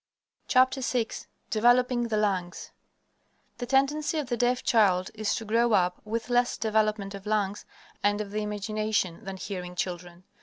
[0.51, 1.07] VI
[1.51, 2.71] DEVELOPING THE LUNGS
[3.59, 7.65] The tendency of the deaf child is to grow up with less development of lungs
[8.01, 10.23] and of the imagination than hearing children.